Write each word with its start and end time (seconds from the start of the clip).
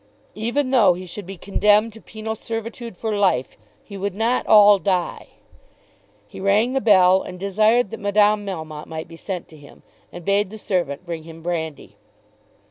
Even 0.33 0.71
though 0.71 0.95
he 0.95 1.05
should 1.05 1.27
be 1.27 1.37
condemned 1.37 1.93
to 1.93 2.01
penal 2.01 2.33
servitude 2.33 2.97
for 2.97 3.15
life, 3.15 3.55
he 3.83 3.97
would 3.97 4.15
not 4.15 4.47
all 4.47 4.79
die. 4.79 5.27
He 6.27 6.39
rang 6.39 6.71
the 6.71 6.81
bell 6.81 7.21
and 7.21 7.39
desired 7.39 7.91
that 7.91 7.99
Madame 7.99 8.43
Melmotte 8.43 8.87
might 8.87 9.07
be 9.07 9.15
sent 9.15 9.47
to 9.49 9.57
him, 9.57 9.83
and 10.11 10.25
bade 10.25 10.49
the 10.49 10.57
servant 10.57 11.05
bring 11.05 11.21
him 11.21 11.43
brandy. 11.43 11.97